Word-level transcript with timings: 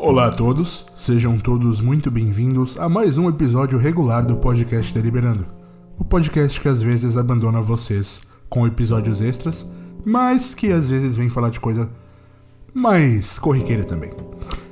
Olá 0.00 0.28
a 0.28 0.30
todos, 0.30 0.86
sejam 0.94 1.40
todos 1.40 1.80
muito 1.80 2.08
bem-vindos 2.08 2.78
a 2.78 2.88
mais 2.88 3.18
um 3.18 3.28
episódio 3.28 3.76
regular 3.76 4.24
do 4.24 4.36
podcast 4.36 4.94
Deliberando. 4.94 5.44
O 5.98 6.04
podcast 6.04 6.60
que 6.60 6.68
às 6.68 6.80
vezes 6.80 7.16
abandona 7.16 7.60
vocês 7.60 8.22
com 8.48 8.64
episódios 8.64 9.20
extras, 9.20 9.68
mas 10.04 10.54
que 10.54 10.70
às 10.70 10.88
vezes 10.88 11.16
vem 11.16 11.28
falar 11.28 11.50
de 11.50 11.58
coisa 11.58 11.90
mais 12.72 13.40
corriqueira 13.40 13.84
também. 13.84 14.12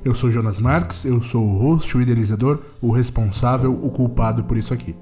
Eu 0.04 0.14
sou 0.14 0.30
Jonas 0.30 0.60
Marques, 0.60 1.04
eu 1.04 1.20
sou 1.20 1.44
o 1.44 1.58
host, 1.58 1.96
o 1.96 2.00
idealizador, 2.00 2.60
o 2.80 2.92
responsável, 2.92 3.74
o 3.74 3.90
culpado 3.90 4.44
por 4.44 4.56
isso 4.56 4.72
aqui. 4.72 4.94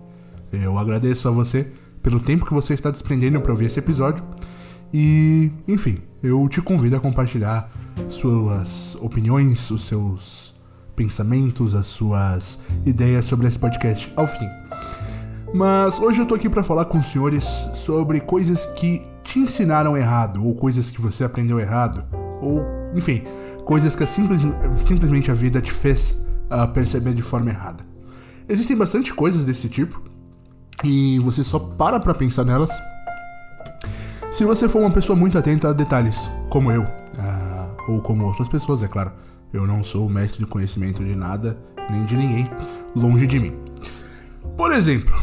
Eu 0.51 0.79
agradeço 0.79 1.29
a 1.29 1.31
você 1.31 1.71
pelo 2.03 2.19
tempo 2.19 2.47
que 2.47 2.55
você 2.55 2.73
está 2.73 2.91
desprendendo 2.91 3.43
para 3.43 3.53
ouvir 3.53 3.67
esse 3.67 3.79
episódio 3.79 4.25
e, 4.97 5.51
enfim, 5.67 5.99
eu 6.23 6.49
te 6.49 6.63
convido 6.63 6.95
a 6.95 7.01
compartilhar 7.01 7.69
suas 8.09 8.97
opiniões, 9.01 9.69
os 9.73 9.87
seus 9.87 10.55
pensamentos, 10.95 11.75
as 11.75 11.89
suas 11.89 12.61
ideias 12.87 13.25
sobre 13.25 13.49
esse 13.49 13.59
podcast 13.59 14.13
ao 14.15 14.29
fim. 14.29 14.49
Mas 15.53 15.99
hoje 15.99 16.21
eu 16.21 16.27
tô 16.27 16.37
aqui 16.37 16.49
para 16.49 16.63
falar 16.63 16.85
com 16.85 16.99
os 16.99 17.09
senhores 17.09 17.45
sobre 17.75 18.21
coisas 18.21 18.67
que 18.67 19.03
te 19.25 19.41
ensinaram 19.41 19.97
errado, 19.97 20.47
ou 20.47 20.55
coisas 20.55 20.89
que 20.91 21.01
você 21.01 21.25
aprendeu 21.25 21.59
errado, 21.59 22.05
ou, 22.41 22.65
enfim, 22.95 23.25
coisas 23.65 23.97
que 23.97 24.07
simples, 24.07 24.43
simplesmente 24.77 25.29
a 25.29 25.35
vida 25.35 25.61
te 25.61 25.73
fez 25.73 26.13
uh, 26.53 26.73
perceber 26.73 27.15
de 27.15 27.23
forma 27.23 27.51
errada. 27.51 27.85
Existem 28.49 28.77
bastante 28.77 29.13
coisas 29.13 29.45
desse 29.45 29.69
tipo, 29.69 30.01
e 30.85 31.19
você 31.19 31.43
só 31.43 31.59
para 31.59 31.99
pra 31.99 32.15
pensar 32.15 32.45
nelas 32.45 32.71
se 34.35 34.45
você 34.45 34.69
for 34.69 34.81
uma 34.81 34.91
pessoa 34.91 35.17
muito 35.17 35.39
atenta 35.39 35.69
a 35.69 35.73
detalhes, 35.73 36.29
como 36.51 36.73
eu, 36.73 36.83
uh, 36.83 37.93
ou 37.93 38.01
como 38.01 38.25
outras 38.25 38.49
pessoas, 38.49 38.83
é 38.83 38.89
claro. 38.89 39.13
Eu 39.53 39.65
não 39.65 39.85
sou 39.85 40.09
mestre 40.09 40.41
de 40.41 40.47
conhecimento 40.47 41.05
de 41.05 41.15
nada, 41.15 41.57
nem 41.89 42.05
de 42.05 42.17
ninguém, 42.17 42.45
longe 42.97 43.29
de 43.29 43.39
mim. 43.39 43.55
Por 44.57 44.73
exemplo, 44.73 45.15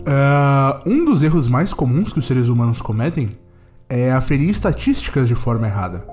uh, 0.00 0.86
um 0.86 1.02
dos 1.02 1.22
erros 1.22 1.48
mais 1.48 1.72
comuns 1.72 2.12
que 2.12 2.18
os 2.18 2.26
seres 2.26 2.48
humanos 2.48 2.82
cometem 2.82 3.38
é 3.88 4.12
aferir 4.12 4.50
estatísticas 4.50 5.28
de 5.28 5.34
forma 5.34 5.66
errada. 5.66 6.06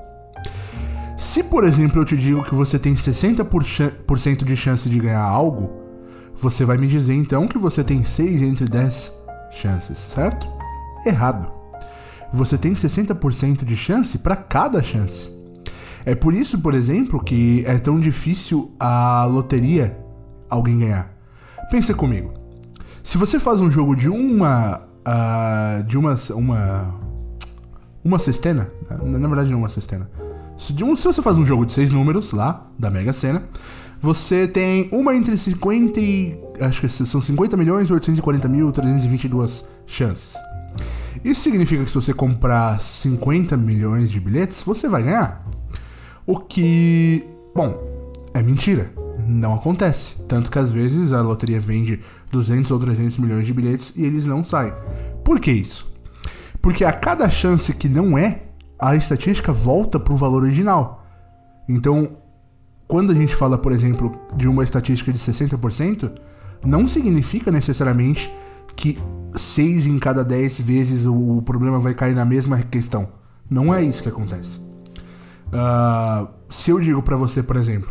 Se, 1.18 1.44
por 1.44 1.66
exemplo, 1.66 2.00
eu 2.00 2.06
te 2.06 2.16
digo 2.16 2.42
que 2.44 2.56
você 2.56 2.80
tem 2.80 2.94
60% 2.94 4.46
de 4.46 4.56
chance 4.56 4.90
de 4.90 4.98
ganhar 4.98 5.20
algo, 5.20 5.72
você 6.38 6.64
vai 6.64 6.78
me 6.78 6.88
dizer 6.88 7.16
então 7.16 7.50
que 7.50 7.58
você 7.58 7.84
tem 7.84 8.06
6 8.06 8.42
entre 8.44 8.64
10 8.64 9.12
chances, 9.52 9.98
certo? 9.98 10.48
Errado 11.06 11.59
você 12.34 12.58
tem 12.58 12.74
60% 12.74 13.64
de 13.64 13.76
chance 13.76 14.18
para 14.18 14.36
cada 14.36 14.82
chance. 14.82 15.30
É 16.06 16.16
por 16.16 16.34
isso, 16.34 16.60
por 16.60 16.74
exemplo, 16.74 17.24
que 17.24 17.64
é 17.66 17.78
tão 17.78 18.00
difícil 18.00 18.72
a 18.80 19.26
loteria 19.26 19.98
alguém 20.50 20.80
ganhar. 20.80 21.14
Pensa 21.70 21.94
comigo. 21.94 22.34
Se 23.04 23.18
você 23.18 23.40
faz 23.40 23.62
um 23.62 23.70
jogo 23.70 23.96
de 23.96 24.10
uma 24.10 24.82
uh, 25.08 25.84
de 25.84 25.98
uma 25.98 26.16
uma 26.32 26.96
uma 28.04 28.20
cestena, 28.20 28.68
na, 28.90 29.28
verdade 29.28 29.52
não 29.52 29.60
uma 29.60 29.70
cestena. 29.70 30.10
Se, 30.58 30.84
um, 30.84 30.96
se 30.96 31.06
você 31.06 31.22
faz 31.22 31.38
um 31.38 31.46
jogo 31.46 31.66
de 31.66 31.74
seis 31.74 31.92
números 31.92 32.32
lá 32.32 32.68
da 32.78 32.90
Mega 32.90 33.14
Sena, 33.14 33.44
você 34.02 34.48
tem 34.48 34.90
uma 34.92 35.16
entre 35.16 35.38
50 35.38 36.00
e 36.00 36.40
acho 36.62 36.82
que 36.82 36.90
são 36.90 37.22
50 37.22 37.58
milhões 37.58 37.92
840 37.92 38.48
mil 38.48 38.72
322 38.72 39.68
chances. 39.86 40.36
Isso 41.24 41.42
significa 41.42 41.84
que 41.84 41.90
se 41.90 41.96
você 41.96 42.14
comprar 42.14 42.80
50 42.80 43.58
milhões 43.58 44.10
de 44.10 44.20
bilhetes, 44.20 44.64
você 44.64 44.88
vai 44.88 45.04
ganhar. 45.04 45.46
O 46.26 46.40
que, 46.40 47.26
bom, 47.56 47.76
é 48.34 48.42
mentira. 48.42 48.92
Não 49.28 49.54
acontece. 49.54 50.16
Tanto 50.28 50.50
que 50.50 50.60
às 50.60 50.72
vezes 50.72 51.12
a 51.12 51.22
loteria 51.22 51.60
vende 51.60 52.00
200 52.32 52.72
ou 52.72 52.80
300 52.80 53.18
milhões 53.18 53.46
de 53.46 53.54
bilhetes 53.54 53.94
e 53.96 54.04
eles 54.04 54.26
não 54.26 54.44
saem. 54.44 54.74
Por 55.24 55.40
que 55.40 55.52
isso? 55.52 55.94
Porque 56.62 56.84
a 56.84 56.92
cada 56.92 57.30
chance 57.30 57.74
que 57.74 57.88
não 57.88 58.18
é, 58.18 58.44
a 58.78 58.96
estatística 58.96 59.52
volta 59.52 60.00
para 60.00 60.14
o 60.14 60.18
valor 60.18 60.44
original. 60.44 61.06
Então, 61.68 62.18
quando 62.88 63.12
a 63.12 63.16
gente 63.16 63.36
fala, 63.36 63.58
por 63.58 63.72
exemplo, 63.72 64.18
de 64.36 64.48
uma 64.48 64.64
estatística 64.64 65.12
de 65.12 65.20
60%, 65.20 66.12
não 66.66 66.88
significa 66.88 67.52
necessariamente 67.52 68.32
que 68.76 68.98
6 69.40 69.88
em 69.88 69.98
cada 69.98 70.24
10 70.24 70.62
vezes 70.62 71.06
o, 71.06 71.42
problema 71.42 71.80
vai 71.80 71.94
cair 71.94 72.14
na 72.14 72.26
mesma 72.26 72.58
questão. 72.60 73.08
Não 73.50 73.74
é 73.74 73.82
isso 73.82 74.04
que 74.04 74.10
acontece. 74.10 74.60
Uh, 75.48 76.28
se 76.50 76.70
eu 76.70 76.80
digo 76.80 77.02
para 77.02 77.16
você, 77.16 77.42
por 77.42 77.56
exemplo, 77.56 77.90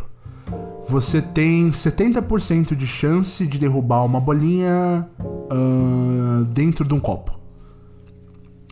você 0.87 1.21
tem 1.21 1.69
70% 1.71 2.75
de 2.75 2.87
chance 2.87 3.45
de 3.45 3.57
derrubar 3.57 4.05
uma 4.05 4.19
bolinha 4.19 5.07
uh, 5.19 6.45
dentro 6.45 6.85
de 6.85 6.93
um 6.93 6.99
copo. 6.99 7.37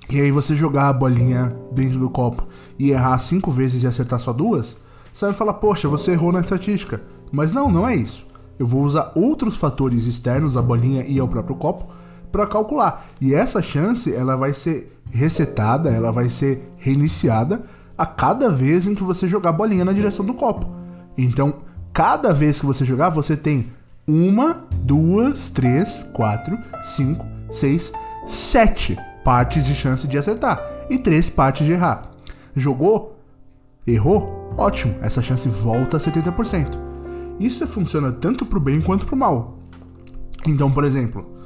E 0.10 0.22
aí 0.22 0.32
você 0.32 0.56
jogar 0.56 0.88
a 0.88 0.94
bolinha 0.94 1.54
dentro 1.72 2.00
do 2.00 2.10
copo 2.10 2.48
e 2.80 2.92
errar 2.92 3.20
5 3.20 3.52
vezes 3.52 3.84
e 3.84 3.88
acertar 3.88 4.20
só 4.20 4.32
duas, 4.32 4.78
você 5.12 5.26
vai 5.26 5.34
falar, 5.34 5.56
poxa, 5.56 5.90
você 5.90 6.12
errou 6.12 6.32
na 6.32 6.40
estatística. 6.40 7.02
Mas 7.32 7.52
não, 7.52 7.70
não 7.70 7.88
é 7.88 7.96
isso. 7.96 8.26
Eu 8.58 8.66
vou 8.66 8.84
usar 8.84 9.12
outros 9.16 9.58
fatores 9.58 10.06
externos 10.06 10.56
à 10.56 10.62
bolinha 10.62 11.04
e 11.06 11.20
ao 11.20 11.28
próprio 11.28 11.56
copo 11.56 11.88
para 12.32 12.48
calcular. 12.48 13.08
E 13.20 13.34
essa 13.34 13.62
chance 13.62 14.14
ela 14.14 14.36
vai 14.36 14.54
ser 14.54 15.00
resetada, 15.12 15.90
ela 15.90 16.12
vai 16.12 16.30
ser 16.30 16.72
reiniciada 16.78 17.64
a 17.98 18.06
cada 18.06 18.50
vez 18.50 18.88
em 18.88 18.94
que 18.94 19.04
você 19.04 19.28
jogar 19.28 19.50
a 19.50 19.54
bolinha 19.54 19.86
na 19.86 19.94
direção 19.94 20.26
do 20.26 20.34
copo. 20.34 20.68
Então, 21.18 21.56
cada 21.92 22.34
vez 22.34 22.60
que 22.60 22.66
você 22.66 22.86
jogar, 22.86 23.10
você 23.10 23.36
tem 23.36 23.68
uma, 24.08 24.66
duas, 24.82 25.50
três, 25.50 26.06
quatro, 26.14 26.58
cinco, 26.84 27.26
seis, 27.52 27.92
sete 28.28 28.98
partes 29.24 29.66
de 29.66 29.76
chance 29.76 30.08
de 30.08 30.18
acertar 30.18 30.62
e 30.90 30.98
três 30.98 31.30
partes 31.30 31.66
de 31.66 31.74
errar. 31.74 32.12
Jogou? 32.56 33.20
Errou? 33.86 34.54
Ótimo, 34.58 34.96
essa 35.02 35.22
chance 35.22 35.48
volta 35.50 35.98
a 35.98 36.00
70%. 36.00 36.78
Isso 37.40 37.68
funciona 37.68 38.12
tanto 38.12 38.46
para 38.46 38.58
o 38.58 38.62
bem 38.62 38.82
quanto 38.82 39.06
para 39.06 39.16
o 39.16 39.18
mal. 39.18 39.58
Então, 40.46 40.72
por 40.72 40.84
exemplo, 40.84 41.37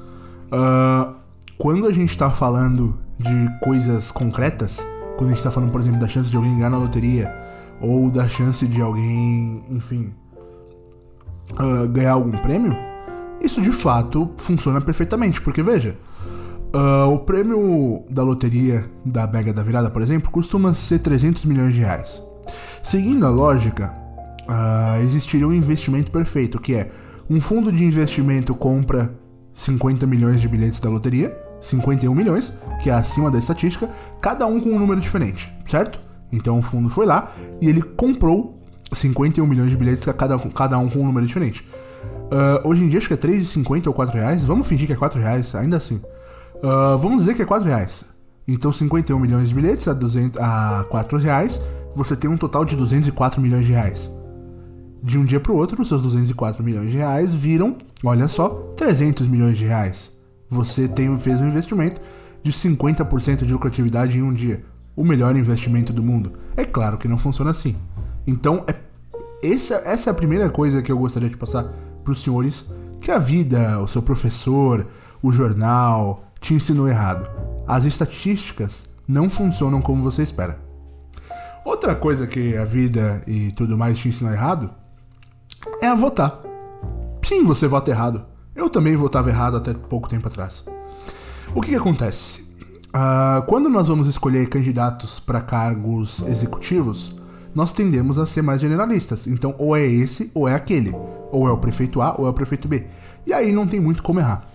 Uh, 0.51 1.15
quando 1.57 1.87
a 1.87 1.93
gente 1.93 2.09
está 2.09 2.29
falando 2.29 2.97
de 3.17 3.59
coisas 3.63 4.11
concretas, 4.11 4.85
quando 5.15 5.27
a 5.27 5.29
gente 5.29 5.37
está 5.37 5.51
falando, 5.51 5.71
por 5.71 5.79
exemplo, 5.79 5.99
da 5.99 6.07
chance 6.07 6.29
de 6.29 6.35
alguém 6.35 6.55
ganhar 6.55 6.69
na 6.69 6.77
loteria, 6.77 7.33
ou 7.79 8.09
da 8.09 8.27
chance 8.27 8.67
de 8.67 8.81
alguém, 8.81 9.63
enfim, 9.69 10.13
uh, 11.51 11.87
ganhar 11.87 12.13
algum 12.13 12.31
prêmio, 12.31 12.75
isso 13.39 13.61
de 13.61 13.71
fato 13.71 14.29
funciona 14.37 14.81
perfeitamente, 14.81 15.41
porque 15.41 15.63
veja, 15.63 15.95
uh, 16.73 17.11
o 17.11 17.19
prêmio 17.19 18.03
da 18.09 18.23
loteria 18.23 18.89
da 19.05 19.25
Mega 19.25 19.53
da 19.53 19.63
Virada, 19.63 19.89
por 19.89 20.01
exemplo, 20.01 20.29
costuma 20.31 20.73
ser 20.73 20.99
300 20.99 21.45
milhões 21.45 21.73
de 21.73 21.79
reais. 21.79 22.21
Seguindo 22.83 23.25
a 23.25 23.29
lógica, 23.29 23.93
uh, 24.47 25.01
existiria 25.01 25.47
um 25.47 25.53
investimento 25.53 26.11
perfeito, 26.11 26.59
que 26.59 26.75
é 26.75 26.91
um 27.29 27.39
fundo 27.39 27.71
de 27.71 27.83
investimento 27.83 28.53
compra 28.53 29.20
50 29.53 30.05
milhões 30.05 30.41
de 30.41 30.47
bilhetes 30.47 30.79
da 30.79 30.89
loteria, 30.89 31.37
51 31.61 32.13
milhões, 32.13 32.53
que 32.81 32.89
é 32.89 32.93
acima 32.93 33.29
da 33.29 33.37
estatística, 33.37 33.89
cada 34.19 34.45
um 34.47 34.59
com 34.59 34.69
um 34.71 34.79
número 34.79 34.99
diferente, 34.99 35.53
certo? 35.65 35.99
Então 36.31 36.59
o 36.59 36.61
fundo 36.61 36.89
foi 36.89 37.05
lá 37.05 37.31
e 37.59 37.67
ele 37.67 37.81
comprou 37.81 38.59
51 38.93 39.45
milhões 39.45 39.69
de 39.69 39.77
bilhetes, 39.77 40.03
cada, 40.17 40.37
cada 40.37 40.77
um 40.77 40.89
com 40.89 40.99
um 40.99 41.05
número 41.05 41.25
diferente. 41.25 41.67
Uh, 42.31 42.67
hoje 42.67 42.83
em 42.83 42.89
dia 42.89 42.97
acho 42.97 43.07
que 43.07 43.13
é 43.13 43.17
3,50 43.17 43.87
ou 43.87 43.93
4 43.93 44.17
reais. 44.17 44.43
Vamos 44.43 44.67
fingir 44.67 44.87
que 44.87 44.93
é 44.93 44.95
4 44.95 45.19
reais, 45.19 45.53
ainda 45.53 45.77
assim. 45.77 45.95
Uh, 46.55 46.97
vamos 46.97 47.19
dizer 47.19 47.35
que 47.35 47.41
é 47.41 47.45
4 47.45 47.67
reais. 47.67 48.03
Então 48.47 48.71
51 48.71 49.19
milhões 49.19 49.49
de 49.49 49.53
bilhetes 49.55 49.87
a, 49.87 49.93
200, 49.93 50.39
a 50.41 50.85
4 50.89 51.17
reais, 51.19 51.61
você 51.95 52.15
tem 52.15 52.29
um 52.29 52.37
total 52.37 52.65
de 52.65 52.75
204 52.75 53.41
milhões 53.41 53.65
de 53.65 53.73
reais 53.73 54.09
de 55.03 55.17
um 55.17 55.25
dia 55.25 55.39
para 55.39 55.51
o 55.51 55.57
outro, 55.57 55.81
os 55.81 55.87
seus 55.87 56.03
204 56.03 56.63
milhões 56.63 56.91
de 56.91 56.97
reais 56.97 57.33
viram, 57.33 57.77
olha 58.03 58.27
só, 58.27 58.49
300 58.77 59.27
milhões 59.27 59.57
de 59.57 59.65
reais. 59.65 60.11
Você 60.49 60.87
tem, 60.87 61.15
fez 61.17 61.41
um 61.41 61.47
investimento 61.47 62.01
de 62.43 62.51
50% 62.51 63.45
de 63.45 63.53
lucratividade 63.53 64.17
em 64.17 64.21
um 64.21 64.33
dia. 64.33 64.63
O 64.95 65.03
melhor 65.03 65.35
investimento 65.35 65.91
do 65.93 66.03
mundo. 66.03 66.33
É 66.55 66.65
claro 66.65 66.97
que 66.97 67.07
não 67.07 67.17
funciona 67.17 67.51
assim. 67.51 67.75
Então, 68.27 68.63
é, 68.67 68.75
essa, 69.41 69.75
essa 69.85 70.09
é 70.09 70.11
a 70.11 70.15
primeira 70.15 70.49
coisa 70.49 70.81
que 70.81 70.91
eu 70.91 70.97
gostaria 70.97 71.29
de 71.29 71.37
passar 71.37 71.63
para 72.03 72.11
os 72.11 72.21
senhores: 72.21 72.65
que 72.99 73.09
a 73.09 73.17
vida, 73.17 73.79
o 73.79 73.87
seu 73.87 74.01
professor, 74.01 74.85
o 75.23 75.31
jornal 75.31 76.25
te 76.39 76.53
ensinou 76.53 76.87
errado. 76.87 77.27
As 77.67 77.85
estatísticas 77.85 78.85
não 79.07 79.29
funcionam 79.29 79.81
como 79.81 80.03
você 80.03 80.21
espera. 80.21 80.59
Outra 81.63 81.95
coisa 81.95 82.27
que 82.27 82.57
a 82.57 82.65
vida 82.65 83.23
e 83.25 83.51
tudo 83.51 83.77
mais 83.77 83.97
te 83.97 84.09
ensinou 84.09 84.33
errado 84.33 84.69
é 85.81 85.87
a 85.87 85.95
votar. 85.95 86.41
Sim, 87.23 87.43
você 87.43 87.67
vota 87.67 87.91
errado. 87.91 88.25
Eu 88.55 88.69
também 88.69 88.95
votava 88.95 89.29
errado 89.29 89.57
até 89.57 89.73
pouco 89.73 90.09
tempo 90.09 90.27
atrás. 90.27 90.63
O 91.53 91.61
que, 91.61 91.69
que 91.69 91.75
acontece? 91.75 92.41
Uh, 92.89 93.41
quando 93.47 93.69
nós 93.69 93.87
vamos 93.87 94.07
escolher 94.07 94.49
candidatos 94.49 95.19
para 95.19 95.39
cargos 95.39 96.21
executivos, 96.27 97.15
nós 97.55 97.71
tendemos 97.71 98.19
a 98.19 98.25
ser 98.25 98.41
mais 98.41 98.59
generalistas. 98.59 99.27
Então, 99.27 99.55
ou 99.57 99.75
é 99.75 99.85
esse 99.85 100.29
ou 100.33 100.47
é 100.47 100.55
aquele. 100.55 100.93
Ou 101.31 101.47
é 101.47 101.51
o 101.51 101.57
prefeito 101.57 102.01
A 102.01 102.15
ou 102.17 102.27
é 102.27 102.29
o 102.29 102.33
prefeito 102.33 102.67
B. 102.67 102.85
E 103.25 103.33
aí 103.33 103.51
não 103.51 103.67
tem 103.67 103.79
muito 103.79 104.03
como 104.03 104.19
errar. 104.19 104.45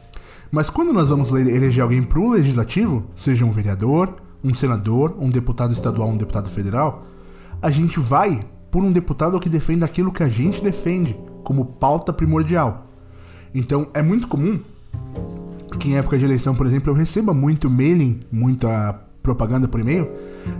Mas 0.50 0.70
quando 0.70 0.92
nós 0.92 1.08
vamos 1.08 1.30
eleger 1.30 1.82
alguém 1.82 2.02
para 2.02 2.18
o 2.18 2.30
legislativo, 2.30 3.04
seja 3.14 3.44
um 3.44 3.50
vereador, 3.50 4.14
um 4.42 4.54
senador, 4.54 5.16
um 5.18 5.30
deputado 5.30 5.72
estadual, 5.72 6.08
um 6.08 6.16
deputado 6.16 6.48
federal, 6.48 7.04
a 7.60 7.70
gente 7.70 7.98
vai 7.98 8.46
por 8.70 8.82
um 8.82 8.92
deputado 8.92 9.38
que 9.40 9.48
defenda 9.48 9.84
aquilo 9.84 10.12
que 10.12 10.22
a 10.22 10.28
gente 10.28 10.62
defende 10.62 11.16
como 11.42 11.64
pauta 11.64 12.12
primordial. 12.12 12.86
Então 13.54 13.88
é 13.94 14.02
muito 14.02 14.28
comum 14.28 14.60
que 15.78 15.90
em 15.90 15.96
época 15.96 16.18
de 16.18 16.24
eleição, 16.24 16.54
por 16.54 16.66
exemplo, 16.66 16.90
eu 16.90 16.94
receba 16.94 17.32
muito 17.32 17.70
mailing, 17.70 18.20
muita 18.30 19.00
propaganda 19.22 19.66
por 19.66 19.80
e-mail 19.80 20.08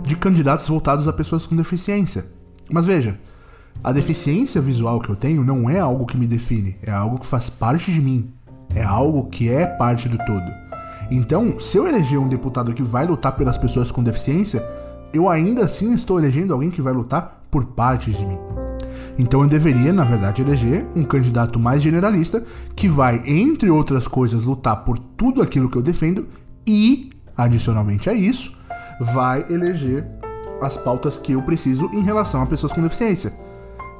de 0.03 0.15
candidatos 0.15 0.67
voltados 0.67 1.07
a 1.07 1.13
pessoas 1.13 1.45
com 1.45 1.55
deficiência. 1.55 2.25
Mas 2.71 2.85
veja, 2.85 3.17
a 3.83 3.91
deficiência 3.91 4.61
visual 4.61 4.99
que 4.99 5.09
eu 5.09 5.15
tenho 5.15 5.43
não 5.43 5.69
é 5.69 5.79
algo 5.79 6.05
que 6.05 6.17
me 6.17 6.27
define, 6.27 6.75
é 6.81 6.91
algo 6.91 7.19
que 7.19 7.25
faz 7.25 7.49
parte 7.49 7.91
de 7.91 8.01
mim, 8.01 8.31
é 8.75 8.83
algo 8.83 9.29
que 9.29 9.49
é 9.49 9.65
parte 9.65 10.09
do 10.09 10.17
todo. 10.17 10.51
Então, 11.09 11.59
se 11.59 11.77
eu 11.77 11.87
eleger 11.87 12.19
um 12.19 12.27
deputado 12.27 12.73
que 12.73 12.83
vai 12.83 13.05
lutar 13.05 13.31
pelas 13.33 13.57
pessoas 13.57 13.91
com 13.91 14.03
deficiência, 14.03 14.67
eu 15.13 15.29
ainda 15.29 15.63
assim 15.63 15.93
estou 15.93 16.19
elegendo 16.19 16.53
alguém 16.53 16.69
que 16.69 16.81
vai 16.81 16.91
lutar 16.91 17.43
por 17.49 17.65
parte 17.65 18.11
de 18.11 18.25
mim. 18.25 18.37
Então 19.17 19.41
eu 19.41 19.47
deveria, 19.47 19.91
na 19.91 20.03
verdade, 20.03 20.41
eleger 20.41 20.85
um 20.95 21.03
candidato 21.03 21.59
mais 21.59 21.81
generalista 21.81 22.43
que 22.75 22.87
vai, 22.87 23.21
entre 23.25 23.69
outras 23.69 24.07
coisas, 24.07 24.43
lutar 24.43 24.83
por 24.83 24.97
tudo 24.97 25.41
aquilo 25.41 25.69
que 25.69 25.77
eu 25.77 25.81
defendo 25.81 26.27
e, 26.65 27.09
adicionalmente 27.35 28.09
a 28.09 28.13
isso, 28.13 28.55
vai 28.99 29.45
eleger 29.49 30.05
as 30.61 30.77
pautas 30.77 31.17
que 31.17 31.33
eu 31.33 31.41
preciso 31.41 31.89
em 31.93 32.01
relação 32.01 32.41
a 32.41 32.45
pessoas 32.45 32.73
com 32.73 32.81
deficiência. 32.81 33.33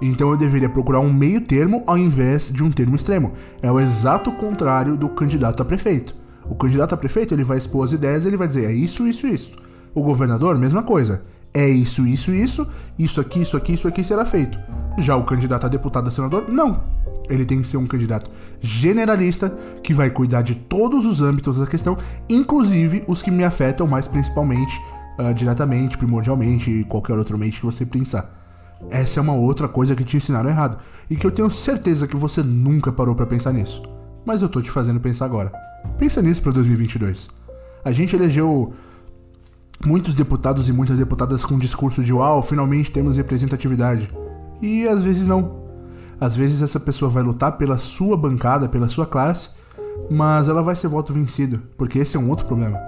Então 0.01 0.29
eu 0.29 0.37
deveria 0.37 0.69
procurar 0.69 0.99
um 0.99 1.11
meio 1.11 1.41
termo 1.41 1.83
ao 1.87 1.97
invés 1.97 2.51
de 2.51 2.63
um 2.63 2.71
termo 2.71 2.95
extremo. 2.95 3.33
É 3.61 3.71
o 3.71 3.79
exato 3.79 4.31
contrário 4.31 4.95
do 4.95 5.09
candidato 5.09 5.61
a 5.61 5.65
prefeito. 5.65 6.15
O 6.49 6.55
candidato 6.55 6.93
a 6.93 6.97
prefeito 6.97 7.33
ele 7.33 7.43
vai 7.43 7.57
expor 7.57 7.83
as 7.83 7.91
ideias, 7.91 8.25
ele 8.25 8.37
vai 8.37 8.47
dizer 8.47 8.65
é 8.65 8.71
isso, 8.71 9.07
isso, 9.07 9.25
isso. 9.25 9.55
O 9.93 10.03
governador, 10.03 10.57
mesma 10.57 10.83
coisa. 10.83 11.23
É 11.53 11.67
isso, 11.67 12.05
isso, 12.05 12.31
isso, 12.31 12.67
isso 12.97 13.19
aqui, 13.19 13.41
isso 13.41 13.57
aqui, 13.57 13.73
isso 13.73 13.87
aqui 13.87 14.03
será 14.03 14.25
feito. 14.25 14.57
Já 14.99 15.15
o 15.15 15.23
candidato 15.23 15.65
a 15.65 15.69
deputado 15.69 16.07
a 16.07 16.11
senador, 16.11 16.49
não. 16.49 16.83
Ele 17.29 17.45
tem 17.45 17.61
que 17.61 17.67
ser 17.67 17.77
um 17.77 17.87
candidato 17.87 18.29
generalista 18.61 19.49
que 19.83 19.93
vai 19.93 20.09
cuidar 20.09 20.41
de 20.41 20.55
todos 20.55 21.05
os 21.05 21.21
âmbitos 21.21 21.57
da 21.57 21.67
questão, 21.67 21.97
inclusive 22.29 23.03
os 23.07 23.21
que 23.21 23.31
me 23.31 23.43
afetam 23.43 23.85
mais 23.85 24.07
principalmente, 24.07 24.79
uh, 25.19 25.33
diretamente, 25.33 25.97
primordialmente 25.97 26.71
e 26.71 26.83
qualquer 26.83 27.17
outro 27.17 27.37
mente 27.37 27.59
que 27.59 27.65
você 27.65 27.85
pensar. 27.85 28.33
Essa 28.89 29.19
é 29.19 29.23
uma 29.23 29.33
outra 29.33 29.67
coisa 29.67 29.95
que 29.95 30.03
te 30.03 30.15
ensinaram 30.15 30.49
errado 30.49 30.77
e 31.09 31.15
que 31.15 31.25
eu 31.25 31.31
tenho 31.31 31.49
certeza 31.49 32.07
que 32.07 32.15
você 32.15 32.43
nunca 32.43 32.91
parou 32.91 33.15
para 33.15 33.25
pensar 33.25 33.51
nisso. 33.51 33.81
Mas 34.25 34.41
eu 34.41 34.49
tô 34.49 34.61
te 34.61 34.69
fazendo 34.69 34.99
pensar 34.99 35.25
agora. 35.25 35.51
Pensa 35.97 36.21
nisso 36.21 36.41
para 36.41 36.51
2022. 36.51 37.29
A 37.83 37.91
gente 37.91 38.15
elegeu 38.15 38.73
muitos 39.85 40.15
deputados 40.15 40.69
e 40.69 40.73
muitas 40.73 40.97
deputadas 40.97 41.45
com 41.45 41.55
um 41.55 41.59
discurso 41.59 42.03
de 42.03 42.13
uau, 42.13 42.41
finalmente 42.41 42.91
temos 42.91 43.17
representatividade. 43.17 44.09
E 44.61 44.87
às 44.87 45.03
vezes 45.03 45.27
não. 45.27 45.67
Às 46.19 46.35
vezes 46.35 46.61
essa 46.61 46.79
pessoa 46.79 47.11
vai 47.11 47.23
lutar 47.23 47.57
pela 47.57 47.77
sua 47.77 48.17
bancada, 48.17 48.67
pela 48.67 48.89
sua 48.89 49.05
classe, 49.05 49.49
mas 50.09 50.49
ela 50.49 50.63
vai 50.63 50.75
ser 50.75 50.87
voto 50.87 51.13
vencido, 51.13 51.61
porque 51.77 51.99
esse 51.99 52.17
é 52.17 52.19
um 52.19 52.29
outro 52.29 52.45
problema. 52.45 52.79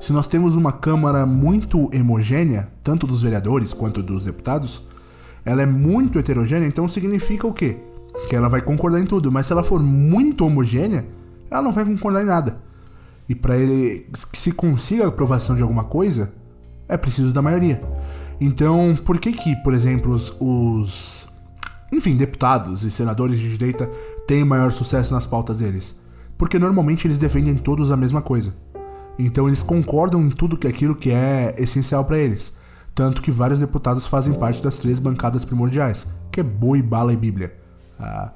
Se 0.00 0.12
nós 0.12 0.26
temos 0.26 0.56
uma 0.56 0.72
Câmara 0.72 1.26
muito 1.26 1.90
homogênea, 1.94 2.68
tanto 2.82 3.06
dos 3.06 3.22
vereadores 3.22 3.74
quanto 3.74 4.02
dos 4.02 4.24
deputados, 4.24 4.82
ela 5.44 5.60
é 5.60 5.66
muito 5.66 6.18
heterogênea, 6.18 6.66
então 6.66 6.88
significa 6.88 7.46
o 7.46 7.52
quê? 7.52 7.76
Que 8.28 8.34
ela 8.34 8.48
vai 8.48 8.62
concordar 8.62 8.98
em 8.98 9.04
tudo, 9.04 9.30
mas 9.30 9.46
se 9.46 9.52
ela 9.52 9.62
for 9.62 9.80
muito 9.80 10.46
homogênea, 10.46 11.06
ela 11.50 11.62
não 11.62 11.72
vai 11.72 11.84
concordar 11.84 12.22
em 12.22 12.26
nada. 12.26 12.69
E 13.30 13.34
para 13.36 13.56
ele 13.56 14.08
que 14.32 14.40
se 14.40 14.50
consiga 14.50 15.04
a 15.04 15.06
aprovação 15.06 15.54
de 15.54 15.62
alguma 15.62 15.84
coisa, 15.84 16.32
é 16.88 16.96
preciso 16.96 17.32
da 17.32 17.40
maioria. 17.40 17.80
Então, 18.40 18.98
por 19.04 19.20
que 19.20 19.32
que, 19.32 19.54
por 19.62 19.72
exemplo, 19.72 20.10
os, 20.10 20.34
os 20.40 21.28
enfim, 21.92 22.16
deputados 22.16 22.82
e 22.82 22.90
senadores 22.90 23.38
de 23.38 23.56
direita 23.56 23.88
têm 24.26 24.44
maior 24.44 24.72
sucesso 24.72 25.14
nas 25.14 25.28
pautas 25.28 25.58
deles? 25.58 25.94
Porque 26.36 26.58
normalmente 26.58 27.06
eles 27.06 27.20
defendem 27.20 27.54
todos 27.54 27.92
a 27.92 27.96
mesma 27.96 28.20
coisa. 28.20 28.52
Então 29.16 29.46
eles 29.46 29.62
concordam 29.62 30.22
em 30.22 30.30
tudo 30.30 30.56
que 30.56 30.66
é 30.66 30.70
aquilo 30.70 30.96
que 30.96 31.12
é 31.12 31.54
essencial 31.56 32.04
para 32.04 32.18
eles. 32.18 32.52
Tanto 32.96 33.22
que 33.22 33.30
vários 33.30 33.60
deputados 33.60 34.08
fazem 34.08 34.34
parte 34.34 34.60
das 34.60 34.76
três 34.76 34.98
bancadas 34.98 35.44
primordiais, 35.44 36.04
que 36.32 36.40
é 36.40 36.42
boi, 36.42 36.82
bala 36.82 37.12
e 37.12 37.16
bíblia. 37.16 37.54
Ah, 37.96 38.32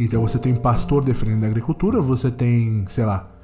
então 0.00 0.22
você 0.22 0.38
tem 0.38 0.54
pastor 0.54 1.04
defendendo 1.04 1.44
a 1.44 1.48
agricultura, 1.48 2.00
você 2.00 2.30
tem, 2.30 2.86
sei 2.88 3.04
lá, 3.04 3.34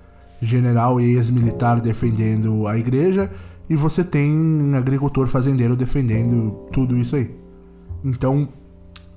general 0.44 1.00
e 1.00 1.16
ex-militar 1.16 1.80
defendendo 1.80 2.66
a 2.66 2.78
igreja, 2.78 3.30
e 3.68 3.76
você 3.76 4.04
tem 4.04 4.72
agricultor 4.76 5.26
fazendeiro 5.26 5.74
defendendo 5.74 6.68
tudo 6.72 6.96
isso 6.96 7.16
aí. 7.16 7.34
Então 8.04 8.48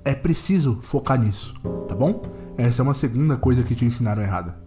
é 0.06 0.15
preciso 0.15 0.79
focar 0.81 1.19
nisso, 1.19 1.53
tá 1.88 1.94
bom? 1.94 2.21
Essa 2.57 2.81
é 2.81 2.83
uma 2.83 2.94
segunda 2.94 3.35
coisa 3.35 3.62
que 3.62 3.75
te 3.75 3.85
ensinaram 3.85 4.24
errada. 4.24 4.57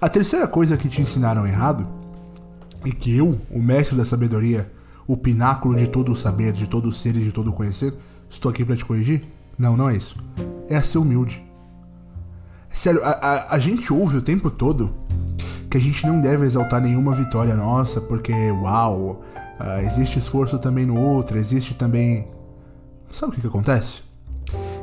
A 0.00 0.08
terceira 0.08 0.46
coisa 0.46 0.76
que 0.76 0.88
te 0.88 1.00
ensinaram 1.00 1.46
errado, 1.46 1.86
e 2.84 2.92
que 2.92 3.16
eu, 3.16 3.38
o 3.50 3.60
mestre 3.60 3.96
da 3.96 4.04
sabedoria, 4.04 4.70
o 5.06 5.16
pináculo 5.16 5.74
de 5.74 5.88
todo 5.88 6.12
o 6.12 6.16
saber, 6.16 6.52
de 6.52 6.66
todo 6.66 6.88
o 6.88 6.92
ser 6.92 7.16
e 7.16 7.24
de 7.24 7.32
todo 7.32 7.48
o 7.48 7.52
conhecer, 7.52 7.94
estou 8.28 8.50
aqui 8.50 8.64
para 8.64 8.76
te 8.76 8.84
corrigir? 8.84 9.22
Não, 9.58 9.76
não 9.76 9.88
é 9.88 9.96
isso. 9.96 10.16
É 10.68 10.76
a 10.76 10.82
ser 10.82 10.98
humilde. 10.98 11.42
Sério, 12.72 13.02
a, 13.02 13.10
a, 13.10 13.54
a 13.54 13.58
gente 13.58 13.92
ouve 13.92 14.18
o 14.18 14.22
tempo 14.22 14.50
todo 14.50 14.94
que 15.70 15.76
a 15.76 15.80
gente 15.80 16.06
não 16.06 16.20
deve 16.20 16.46
exaltar 16.46 16.80
nenhuma 16.80 17.14
vitória 17.14 17.54
nossa, 17.54 18.00
porque, 18.00 18.32
uau, 18.50 19.22
uh, 19.60 19.80
existe 19.86 20.18
esforço 20.18 20.58
também 20.58 20.86
no 20.86 20.98
outro, 20.98 21.38
existe 21.38 21.74
também. 21.74 22.28
Sabe 23.12 23.32
o 23.32 23.34
que, 23.34 23.40
que 23.40 23.46
acontece? 23.46 24.02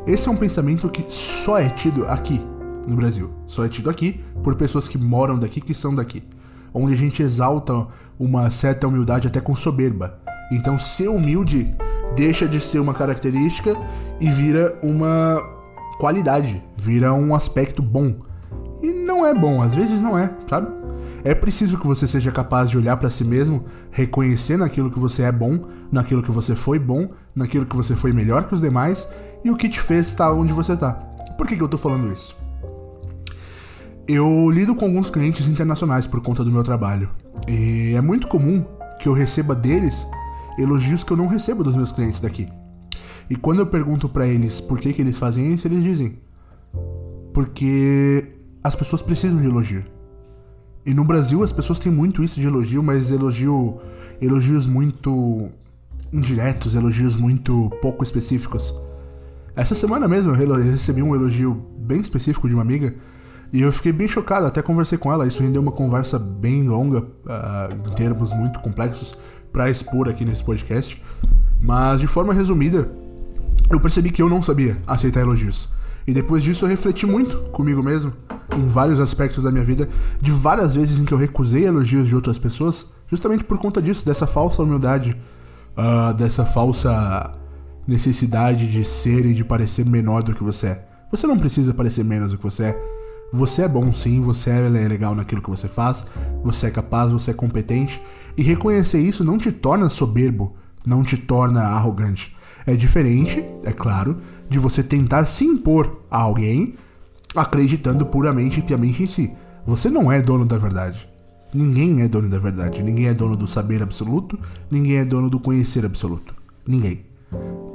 Esse 0.05 0.27
é 0.27 0.31
um 0.31 0.35
pensamento 0.35 0.89
que 0.89 1.03
só 1.11 1.57
é 1.57 1.69
tido 1.69 2.05
aqui 2.05 2.39
no 2.87 2.95
Brasil. 2.95 3.31
Só 3.47 3.65
é 3.65 3.69
tido 3.69 3.89
aqui 3.89 4.23
por 4.43 4.55
pessoas 4.55 4.87
que 4.87 4.97
moram 4.97 5.39
daqui, 5.39 5.59
que 5.59 5.73
são 5.73 5.93
daqui. 5.93 6.23
Onde 6.73 6.93
a 6.93 6.97
gente 6.97 7.23
exalta 7.23 7.87
uma 8.19 8.51
certa 8.51 8.87
humildade 8.87 9.27
até 9.27 9.41
com 9.41 9.55
soberba. 9.55 10.19
Então, 10.51 10.77
ser 10.77 11.07
humilde 11.07 11.73
deixa 12.15 12.47
de 12.47 12.59
ser 12.59 12.79
uma 12.79 12.93
característica 12.93 13.75
e 14.19 14.29
vira 14.29 14.77
uma 14.83 15.41
qualidade, 15.99 16.63
vira 16.77 17.13
um 17.13 17.33
aspecto 17.33 17.81
bom. 17.81 18.15
Não 19.05 19.23
é 19.23 19.33
bom, 19.35 19.61
às 19.61 19.75
vezes 19.75 20.01
não 20.01 20.17
é, 20.17 20.33
sabe? 20.49 20.67
É 21.23 21.35
preciso 21.35 21.77
que 21.77 21.85
você 21.85 22.07
seja 22.07 22.31
capaz 22.31 22.69
de 22.69 22.77
olhar 22.77 22.97
para 22.97 23.09
si 23.09 23.23
mesmo, 23.23 23.65
reconhecer 23.91 24.57
naquilo 24.57 24.89
que 24.89 24.99
você 24.99 25.21
é 25.21 25.31
bom, 25.31 25.67
naquilo 25.91 26.23
que 26.23 26.31
você 26.31 26.55
foi 26.55 26.79
bom, 26.79 27.09
naquilo 27.35 27.65
que 27.67 27.75
você 27.75 27.95
foi 27.95 28.11
melhor 28.11 28.47
que 28.47 28.55
os 28.55 28.61
demais 28.61 29.07
e 29.43 29.51
o 29.51 29.55
que 29.55 29.69
te 29.69 29.79
fez 29.79 30.07
estar 30.07 30.31
onde 30.31 30.51
você 30.51 30.73
está. 30.73 30.93
Por 31.37 31.47
que, 31.47 31.55
que 31.55 31.61
eu 31.61 31.67
tô 31.67 31.77
falando 31.77 32.11
isso? 32.11 32.35
Eu 34.07 34.49
lido 34.49 34.75
com 34.75 34.85
alguns 34.85 35.09
clientes 35.11 35.47
internacionais 35.47 36.07
por 36.07 36.21
conta 36.21 36.43
do 36.43 36.51
meu 36.51 36.63
trabalho. 36.63 37.09
E 37.47 37.93
é 37.95 38.01
muito 38.01 38.27
comum 38.27 38.65
que 38.99 39.07
eu 39.07 39.13
receba 39.13 39.53
deles 39.55 40.05
elogios 40.57 41.03
que 41.03 41.11
eu 41.11 41.17
não 41.17 41.27
recebo 41.27 41.63
dos 41.63 41.75
meus 41.75 41.91
clientes 41.91 42.19
daqui. 42.19 42.47
E 43.29 43.35
quando 43.35 43.59
eu 43.59 43.67
pergunto 43.67 44.09
para 44.09 44.27
eles 44.27 44.59
por 44.61 44.79
que, 44.79 44.93
que 44.93 45.01
eles 45.01 45.17
fazem 45.17 45.53
isso, 45.53 45.67
eles 45.67 45.83
dizem: 45.83 46.19
porque 47.33 48.34
as 48.65 48.73
pessoas 48.73 48.99
precisam 49.03 49.39
de 49.39 49.45
elogio. 49.45 49.85
E 50.83 50.91
no 50.91 51.03
Brasil 51.03 51.43
as 51.43 51.51
pessoas 51.51 51.77
têm 51.77 51.91
muito 51.91 52.23
isso 52.23 52.41
de 52.41 52.47
elogio, 52.47 52.81
mas 52.81 53.11
elogio, 53.11 53.79
elogios 54.19 54.65
muito 54.65 55.49
indiretos, 56.11 56.73
elogios 56.73 57.15
muito 57.15 57.71
pouco 57.79 58.03
específicos. 58.03 58.73
Essa 59.55 59.75
semana 59.75 60.07
mesmo 60.07 60.33
eu 60.33 60.55
recebi 60.55 61.03
um 61.03 61.13
elogio 61.13 61.63
bem 61.77 62.01
específico 62.01 62.47
de 62.47 62.55
uma 62.55 62.63
amiga 62.63 62.95
e 63.53 63.61
eu 63.61 63.71
fiquei 63.71 63.91
bem 63.91 64.07
chocado, 64.07 64.47
até 64.47 64.63
conversei 64.63 64.97
com 64.97 65.13
ela. 65.13 65.27
Isso 65.27 65.43
rendeu 65.43 65.61
uma 65.61 65.71
conversa 65.71 66.17
bem 66.17 66.67
longa, 66.67 67.01
uh, 67.01 67.87
em 67.87 67.93
termos 67.93 68.33
muito 68.33 68.59
complexos, 68.61 69.15
para 69.53 69.69
expor 69.69 70.09
aqui 70.09 70.25
nesse 70.25 70.43
podcast. 70.43 70.99
Mas 71.61 72.01
de 72.01 72.07
forma 72.07 72.33
resumida, 72.33 72.89
eu 73.69 73.79
percebi 73.79 74.09
que 74.09 74.23
eu 74.23 74.29
não 74.29 74.41
sabia 74.41 74.75
aceitar 74.87 75.21
elogios. 75.21 75.69
E 76.07 76.13
depois 76.13 76.43
disso 76.43 76.65
eu 76.65 76.69
refleti 76.69 77.05
muito 77.05 77.37
comigo 77.49 77.81
mesmo, 77.81 78.13
em 78.57 78.67
vários 78.67 78.99
aspectos 78.99 79.43
da 79.43 79.51
minha 79.51 79.63
vida, 79.63 79.89
de 80.21 80.31
várias 80.31 80.75
vezes 80.75 80.99
em 80.99 81.05
que 81.05 81.13
eu 81.13 81.17
recusei 81.17 81.65
elogios 81.65 82.07
de 82.07 82.15
outras 82.15 82.39
pessoas, 82.39 82.85
justamente 83.09 83.43
por 83.43 83.57
conta 83.57 83.81
disso, 83.81 84.05
dessa 84.05 84.25
falsa 84.25 84.63
humildade, 84.63 85.15
uh, 85.77 86.13
dessa 86.13 86.45
falsa 86.45 87.31
necessidade 87.87 88.67
de 88.67 88.83
ser 88.83 89.25
e 89.25 89.33
de 89.33 89.43
parecer 89.43 89.85
menor 89.85 90.23
do 90.23 90.33
que 90.33 90.43
você 90.43 90.67
é. 90.67 90.87
Você 91.11 91.27
não 91.27 91.37
precisa 91.37 91.73
parecer 91.73 92.03
menos 92.03 92.31
do 92.31 92.37
que 92.37 92.43
você 92.43 92.63
é. 92.63 92.95
Você 93.31 93.63
é 93.63 93.67
bom 93.67 93.91
sim, 93.91 94.21
você 94.21 94.49
é 94.49 94.67
legal 94.69 95.13
naquilo 95.13 95.41
que 95.41 95.49
você 95.49 95.67
faz, 95.67 96.05
você 96.43 96.67
é 96.67 96.71
capaz, 96.71 97.11
você 97.11 97.31
é 97.31 97.33
competente, 97.33 98.01
e 98.37 98.43
reconhecer 98.43 98.99
isso 98.99 99.23
não 99.23 99.37
te 99.37 99.51
torna 99.51 99.89
soberbo, 99.89 100.55
não 100.85 101.03
te 101.03 101.17
torna 101.17 101.61
arrogante 101.61 102.35
É 102.67 102.75
diferente, 102.75 103.43
é 103.63 103.71
claro, 103.71 104.17
de 104.49 104.59
você 104.59 104.83
tentar 104.83 105.25
se 105.25 105.43
impor 105.43 106.01
a 106.09 106.19
alguém 106.19 106.75
acreditando 107.35 108.05
puramente 108.05 108.59
e 108.59 108.63
piamente 108.63 109.03
em 109.03 109.07
si. 109.07 109.31
Você 109.65 109.89
não 109.89 110.11
é 110.11 110.21
dono 110.21 110.45
da 110.45 110.57
verdade. 110.57 111.07
Ninguém 111.53 112.01
é 112.01 112.07
dono 112.07 112.29
da 112.29 112.37
verdade. 112.37 112.83
Ninguém 112.83 113.07
é 113.07 113.13
dono 113.13 113.35
do 113.35 113.47
saber 113.47 113.81
absoluto. 113.81 114.37
Ninguém 114.69 114.97
é 114.97 115.05
dono 115.05 115.29
do 115.29 115.39
conhecer 115.39 115.85
absoluto. 115.85 116.35
Ninguém. 116.67 117.05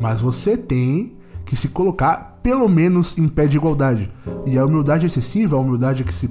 Mas 0.01 0.21
você 0.21 0.57
tem 0.57 1.17
que 1.45 1.57
se 1.57 1.69
colocar, 1.69 2.39
pelo 2.43 2.69
menos, 2.69 3.19
em 3.19 3.29
pé 3.29 3.47
de 3.47 3.57
igualdade. 3.57 4.11
E 4.47 4.59
a 4.59 4.65
humildade 4.65 5.07
excessiva, 5.07 5.57
a 5.57 5.61
humildade 5.61 6.05
que 6.05 6.15
se, 6.15 6.31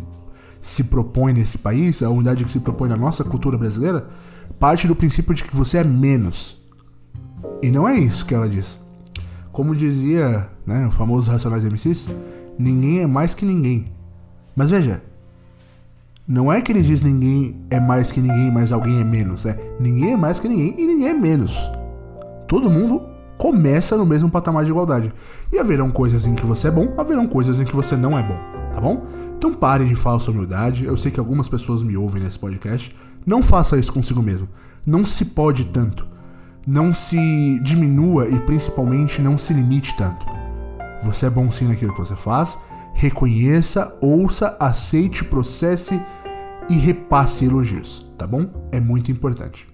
se 0.62 0.86
propõe 0.86 1.34
nesse 1.34 1.58
país, 1.58 2.02
a 2.02 2.10
humildade 2.10 2.46
que 2.46 2.52
se 2.52 2.60
propõe 2.60 2.88
na 2.88 2.96
nossa 2.96 3.24
cultura 3.24 3.58
brasileira, 3.58 4.08
parte 4.60 4.88
do 4.88 4.96
princípio 4.96 5.34
de 5.34 5.44
que 5.44 5.56
você 5.56 5.80
é 5.80 5.84
menos. 5.84 6.58
E 7.62 7.70
não 7.70 7.88
é 7.88 7.98
isso 7.98 8.26
que 8.26 8.34
ela 8.34 8.48
diz. 8.48 8.78
Como 9.52 9.76
dizia 9.76 10.48
né, 10.66 10.88
o 10.88 10.92
famoso 10.92 11.30
Racionais 11.30 11.66
MCs, 11.66 12.08
ninguém 12.60 13.00
é 13.00 13.08
mais 13.08 13.34
que 13.34 13.46
ninguém. 13.46 13.86
Mas 14.56 14.70
veja, 14.70 15.02
não 16.28 16.52
é 16.52 16.62
que 16.62 16.72
ele 16.72 16.84
diz 16.84 17.02
ninguém 17.02 17.60
é 17.72 17.80
mais 17.80 18.12
que 18.12 18.20
ninguém, 18.22 18.52
mas 18.52 18.72
alguém 18.72 19.00
é 19.00 19.04
menos. 19.04 19.46
É 19.46 19.58
ninguém 19.80 20.12
é 20.12 20.18
mais 20.18 20.40
que 20.40 20.48
ninguém 20.48 20.76
e 20.78 20.86
ninguém 20.86 21.08
é 21.08 21.14
menos. 21.14 21.58
Todo 22.48 22.70
mundo 22.70 23.02
começa 23.38 23.98
no 23.98 24.06
mesmo 24.06 24.30
patamar 24.30 24.66
de 24.66 24.70
igualdade. 24.70 25.14
E 25.52 25.58
haverão 25.58 25.90
coisas 25.90 26.28
em 26.28 26.36
que 26.36 26.46
você 26.46 26.68
é 26.68 26.72
bom, 26.72 26.94
haverão 26.98 27.26
coisas 27.26 27.60
em 27.60 27.66
que 27.66 27.76
você 27.76 27.96
não 27.96 28.20
é 28.20 28.22
bom, 28.22 28.38
tá 28.74 28.82
bom? 28.82 29.08
Então 29.38 29.56
pare 29.56 29.86
de 29.86 29.96
falsa 29.96 30.30
humildade. 30.30 30.86
Eu 30.86 30.98
sei 30.98 31.12
que 31.12 31.20
algumas 31.20 31.48
pessoas 31.48 31.82
me 31.82 31.96
ouvem 31.96 32.22
nesse 32.22 32.38
podcast. 32.38 32.96
Não 33.26 33.42
faça 33.42 33.78
isso 33.78 33.94
consigo 33.94 34.22
mesmo. 34.22 34.48
Não 34.86 35.06
se 35.06 35.26
pode 35.26 35.66
tanto. 35.66 36.06
Não 36.68 36.94
se 36.94 37.60
diminua 37.64 38.28
e 38.28 38.38
principalmente 38.42 39.22
não 39.22 39.38
se 39.38 39.54
limite 39.54 39.96
tanto. 39.96 40.39
Você 41.04 41.26
é 41.26 41.30
bom 41.30 41.50
sim 41.52 41.68
naquilo 41.68 41.94
que 41.94 42.00
você 42.00 42.16
faz. 42.16 42.58
Reconheça, 42.94 43.98
ouça, 44.02 44.58
aceite, 44.60 45.24
processe 45.24 46.02
e 46.70 46.74
repasse 46.74 47.46
elogios, 47.46 48.12
tá 48.18 48.28
bom? 48.28 48.50
É 48.72 48.80
muito 48.80 49.12
importante. 49.12 49.68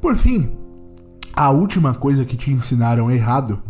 Por 0.00 0.16
fim, 0.16 0.50
a 1.32 1.50
última 1.50 1.94
coisa 1.94 2.24
que 2.24 2.36
te 2.36 2.52
ensinaram 2.52 3.10
errado 3.10 3.62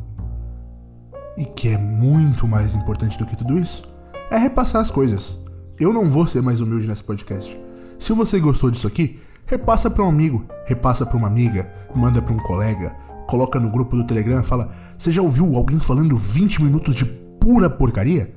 e 1.36 1.44
que 1.44 1.68
é 1.68 1.78
muito 1.78 2.46
mais 2.48 2.74
importante 2.74 3.18
do 3.18 3.26
que 3.26 3.36
tudo 3.36 3.58
isso 3.58 3.82
é 4.30 4.36
repassar 4.36 4.80
as 4.80 4.90
coisas. 4.90 5.38
Eu 5.78 5.92
não 5.92 6.10
vou 6.10 6.26
ser 6.26 6.42
mais 6.42 6.60
humilde 6.60 6.88
nesse 6.88 7.04
podcast. 7.04 7.58
Se 7.98 8.12
você 8.12 8.40
gostou 8.40 8.70
disso 8.70 8.86
aqui, 8.86 9.20
repassa 9.46 9.90
para 9.90 10.04
um 10.04 10.08
amigo, 10.08 10.44
repassa 10.66 11.06
para 11.06 11.16
uma 11.16 11.28
amiga, 11.28 11.70
manda 11.94 12.20
para 12.20 12.34
um 12.34 12.38
colega, 12.38 12.96
coloca 13.32 13.58
no 13.58 13.70
grupo 13.70 13.96
do 13.96 14.04
Telegram 14.04 14.42
e 14.42 14.44
fala: 14.44 14.70
"Você 14.98 15.10
já 15.10 15.22
ouviu 15.22 15.56
alguém 15.56 15.80
falando 15.80 16.18
20 16.18 16.62
minutos 16.62 16.94
de 16.94 17.06
pura 17.06 17.70
porcaria?" 17.70 18.34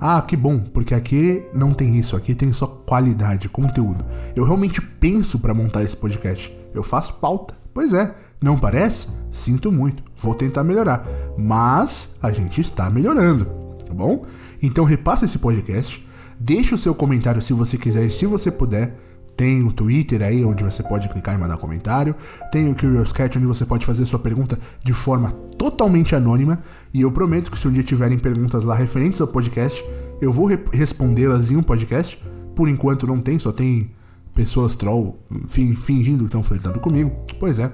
Ah, 0.00 0.22
que 0.22 0.34
bom, 0.34 0.60
porque 0.60 0.94
aqui 0.94 1.44
não 1.52 1.74
tem 1.74 1.98
isso, 1.98 2.16
aqui 2.16 2.34
tem 2.34 2.54
só 2.54 2.66
qualidade, 2.66 3.50
conteúdo. 3.50 4.02
Eu 4.34 4.44
realmente 4.44 4.80
penso 4.80 5.38
para 5.38 5.52
montar 5.52 5.82
esse 5.82 5.94
podcast. 5.94 6.50
Eu 6.72 6.82
faço 6.82 7.12
pauta. 7.14 7.54
Pois 7.74 7.92
é, 7.92 8.14
não 8.40 8.58
parece? 8.58 9.08
Sinto 9.30 9.70
muito, 9.70 10.02
vou 10.16 10.34
tentar 10.34 10.64
melhorar. 10.64 11.06
Mas 11.36 12.14
a 12.22 12.32
gente 12.32 12.62
está 12.62 12.88
melhorando, 12.88 13.44
tá 13.86 13.92
bom? 13.92 14.24
Então 14.62 14.84
repassa 14.84 15.26
esse 15.26 15.38
podcast, 15.38 16.04
deixe 16.38 16.74
o 16.74 16.78
seu 16.78 16.94
comentário 16.94 17.42
se 17.42 17.52
você 17.52 17.76
quiser 17.76 18.06
e 18.06 18.10
se 18.10 18.24
você 18.24 18.50
puder. 18.50 18.96
Tem 19.40 19.62
o 19.62 19.72
Twitter 19.72 20.20
aí 20.20 20.44
onde 20.44 20.62
você 20.62 20.82
pode 20.82 21.08
clicar 21.08 21.34
e 21.34 21.38
mandar 21.38 21.56
comentário. 21.56 22.14
Tem 22.52 22.70
o 22.70 22.74
Curious 22.74 23.10
Cat 23.10 23.38
onde 23.38 23.46
você 23.46 23.64
pode 23.64 23.86
fazer 23.86 24.04
sua 24.04 24.18
pergunta 24.18 24.58
de 24.84 24.92
forma 24.92 25.32
totalmente 25.56 26.14
anônima. 26.14 26.58
E 26.92 27.00
eu 27.00 27.10
prometo 27.10 27.50
que 27.50 27.58
se 27.58 27.66
um 27.66 27.72
dia 27.72 27.82
tiverem 27.82 28.18
perguntas 28.18 28.66
lá 28.66 28.74
referentes 28.74 29.18
ao 29.18 29.26
podcast, 29.26 29.82
eu 30.20 30.30
vou 30.30 30.44
re 30.44 30.58
respondê-las 30.74 31.50
em 31.50 31.56
um 31.56 31.62
podcast. 31.62 32.22
Por 32.54 32.68
enquanto 32.68 33.06
não 33.06 33.18
tem, 33.18 33.38
só 33.38 33.50
tem 33.50 33.92
pessoas 34.34 34.76
troll 34.76 35.18
fingindo 35.48 36.18
que 36.18 36.26
estão 36.26 36.42
flertando 36.42 36.78
comigo. 36.78 37.10
Pois 37.38 37.58
é. 37.58 37.72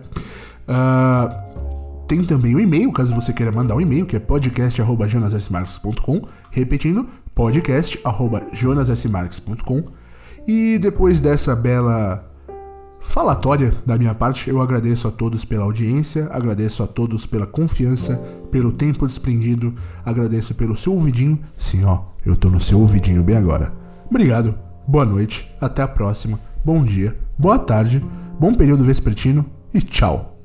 Uh, 0.69 2.07
tem 2.07 2.23
também 2.23 2.55
o 2.55 2.61
e-mail, 2.61 2.93
caso 2.93 3.13
você 3.13 3.33
queira 3.33 3.51
mandar 3.51 3.75
um 3.75 3.81
e-mail, 3.81 4.07
que 4.07 4.15
é 4.15 4.21
podcast.jonasmarques.com. 4.21 6.29
Repetindo, 6.53 7.09
podcast.jonasmarques.com. 7.35 10.06
E 10.47 10.79
depois 10.79 11.21
dessa 11.21 11.57
bela 11.57 12.25
falatória 13.01 13.75
da 13.85 13.99
minha 13.99 14.15
parte, 14.15 14.49
eu 14.49 14.61
agradeço 14.61 15.09
a 15.09 15.11
todos 15.11 15.45
pela 15.45 15.65
audiência, 15.65 16.29
agradeço 16.31 16.83
a 16.83 16.87
todos 16.87 17.27
pela 17.27 17.47
confiança, 17.47 18.17
pelo 18.51 18.73
tempo 18.73 19.07
desprendido, 19.07 19.75
agradeço 20.05 20.55
pelo 20.55 20.77
seu 20.77 20.93
ouvidinho. 20.93 21.39
Sim, 21.57 21.85
ó, 21.85 22.05
eu 22.25 22.37
tô 22.37 22.49
no 22.49 22.61
seu 22.61 22.79
ouvidinho 22.79 23.23
bem 23.23 23.37
agora. 23.37 23.73
Obrigado, 24.09 24.55
boa 24.87 25.05
noite, 25.05 25.51
até 25.61 25.83
a 25.83 25.89
próxima, 25.89 26.39
bom 26.65 26.85
dia, 26.85 27.17
boa 27.39 27.59
tarde, 27.59 28.05
bom 28.39 28.55
período 28.55 28.85
vespertino 28.85 29.45
e 29.75 29.81
tchau. 29.81 30.36